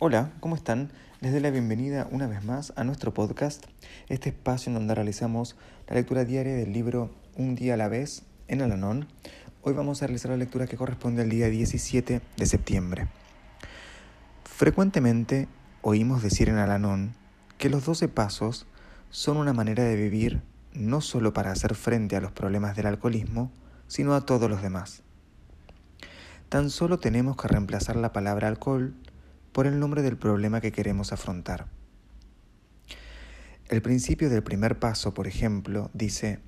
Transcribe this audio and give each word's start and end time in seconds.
Hola, 0.00 0.30
¿cómo 0.38 0.54
están? 0.54 0.92
Les 1.20 1.32
doy 1.32 1.40
la 1.40 1.50
bienvenida 1.50 2.06
una 2.12 2.28
vez 2.28 2.44
más 2.44 2.72
a 2.76 2.84
nuestro 2.84 3.12
podcast, 3.12 3.64
este 4.08 4.28
espacio 4.28 4.70
en 4.70 4.74
donde 4.74 4.94
realizamos 4.94 5.56
la 5.88 5.96
lectura 5.96 6.24
diaria 6.24 6.54
del 6.54 6.72
libro 6.72 7.10
Un 7.34 7.56
día 7.56 7.74
a 7.74 7.76
la 7.76 7.88
vez 7.88 8.22
en 8.46 8.62
Alanón. 8.62 9.08
Hoy 9.62 9.72
vamos 9.72 10.00
a 10.00 10.06
realizar 10.06 10.30
la 10.30 10.36
lectura 10.36 10.68
que 10.68 10.76
corresponde 10.76 11.22
al 11.22 11.30
día 11.30 11.48
17 11.48 12.20
de 12.36 12.46
septiembre. 12.46 13.08
Frecuentemente 14.44 15.48
oímos 15.82 16.22
decir 16.22 16.48
en 16.48 16.58
Alanón 16.58 17.14
que 17.56 17.68
los 17.68 17.84
12 17.84 18.06
pasos 18.06 18.68
son 19.10 19.36
una 19.36 19.52
manera 19.52 19.82
de 19.82 19.96
vivir 19.96 20.42
no 20.74 21.00
solo 21.00 21.32
para 21.32 21.50
hacer 21.50 21.74
frente 21.74 22.14
a 22.14 22.20
los 22.20 22.30
problemas 22.30 22.76
del 22.76 22.86
alcoholismo, 22.86 23.50
sino 23.88 24.14
a 24.14 24.24
todos 24.24 24.48
los 24.48 24.62
demás. 24.62 25.02
Tan 26.48 26.70
solo 26.70 27.00
tenemos 27.00 27.36
que 27.36 27.48
reemplazar 27.48 27.96
la 27.96 28.12
palabra 28.12 28.46
alcohol 28.46 28.94
por 29.52 29.66
el 29.66 29.78
nombre 29.80 30.02
del 30.02 30.16
problema 30.16 30.60
que 30.60 30.72
queremos 30.72 31.12
afrontar. 31.12 31.66
El 33.68 33.82
principio 33.82 34.30
del 34.30 34.42
primer 34.42 34.78
paso, 34.78 35.12
por 35.12 35.26
ejemplo, 35.26 35.90
dice, 35.92 36.40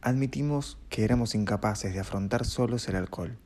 admitimos 0.00 0.78
que 0.88 1.04
éramos 1.04 1.34
incapaces 1.34 1.92
de 1.92 2.00
afrontar 2.00 2.44
solos 2.44 2.88
el 2.88 2.96
alcohol. 2.96 3.38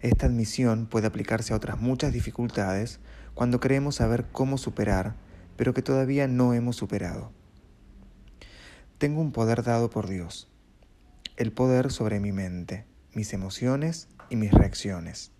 Esta 0.00 0.26
admisión 0.26 0.86
puede 0.86 1.08
aplicarse 1.08 1.52
a 1.52 1.56
otras 1.56 1.80
muchas 1.80 2.12
dificultades 2.12 3.00
cuando 3.34 3.58
creemos 3.58 3.96
saber 3.96 4.26
cómo 4.30 4.56
superar, 4.58 5.16
pero 5.56 5.74
que 5.74 5.82
todavía 5.82 6.28
no 6.28 6.54
hemos 6.54 6.76
superado. 6.76 7.32
Tengo 8.98 9.20
un 9.20 9.32
poder 9.32 9.64
dado 9.64 9.90
por 9.90 10.08
Dios, 10.08 10.48
el 11.36 11.52
poder 11.52 11.90
sobre 11.90 12.20
mi 12.20 12.30
mente, 12.30 12.84
mis 13.12 13.32
emociones 13.32 14.08
y 14.30 14.36
mis 14.36 14.52
reacciones. 14.52 15.32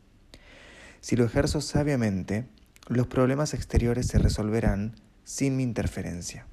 Si 1.00 1.16
lo 1.16 1.24
ejerzo 1.24 1.60
sabiamente, 1.60 2.48
los 2.88 3.06
problemas 3.06 3.54
exteriores 3.54 4.06
se 4.06 4.18
resolverán 4.18 4.96
sin 5.24 5.56
mi 5.56 5.62
interferencia. 5.62 6.46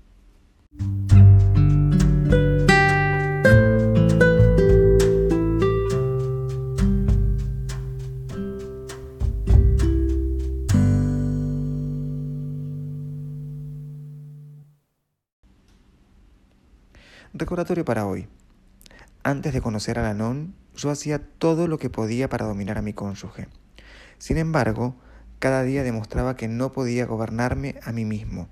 Recordatorio 17.37 17.83
para 17.83 18.05
hoy. 18.05 18.29
Antes 19.21 19.53
de 19.53 19.59
conocer 19.59 19.99
a 19.99 20.03
Lanón, 20.03 20.55
yo 20.75 20.89
hacía 20.89 21.19
todo 21.19 21.67
lo 21.67 21.77
que 21.77 21.89
podía 21.89 22.29
para 22.29 22.45
dominar 22.45 22.77
a 22.77 22.81
mi 22.81 22.93
cónyuge. 22.93 23.47
Sin 24.17 24.37
embargo, 24.37 24.95
cada 25.39 25.63
día 25.63 25.83
demostraba 25.83 26.35
que 26.35 26.47
no 26.47 26.71
podía 26.71 27.05
gobernarme 27.05 27.79
a 27.83 27.91
mí 27.91 28.05
mismo. 28.05 28.47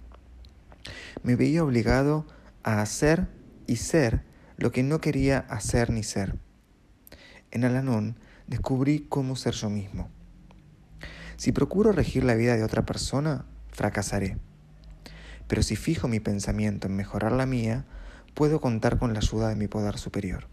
Me 1.24 1.36
veía 1.36 1.64
obligado 1.64 2.26
a 2.64 2.82
hacer 2.82 3.28
y 3.68 3.78
ser 3.78 4.24
lo 4.58 4.72
que 4.72 4.84
no 4.84 5.02
quería 5.02 5.40
hacer 5.40 5.90
ni 5.90 6.04
ser. 6.04 6.38
En 7.52 7.66
Alanón 7.66 8.18
descubrí 8.48 9.06
cómo 9.10 9.36
ser 9.36 9.54
yo 9.54 9.70
mismo. 9.70 10.10
Si 11.38 11.52
procuro 11.52 11.92
regir 11.92 12.24
la 12.24 12.36
vida 12.36 12.56
de 12.56 12.64
otra 12.64 12.86
persona, 12.86 13.46
fracasaré. 13.70 14.38
Pero 15.48 15.64
si 15.64 15.76
fijo 15.76 16.08
mi 16.08 16.20
pensamiento 16.20 16.88
en 16.88 16.96
mejorar 16.96 17.32
la 17.32 17.46
mía, 17.46 17.86
puedo 18.34 18.62
contar 18.62 18.98
con 18.98 19.14
la 19.14 19.20
ayuda 19.20 19.50
de 19.50 19.56
mi 19.56 19.68
poder 19.68 19.98
superior. 19.98 20.53